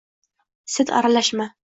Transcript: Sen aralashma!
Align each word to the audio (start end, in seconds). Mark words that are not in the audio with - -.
Sen 0.77 0.91
aralashma! 1.01 1.51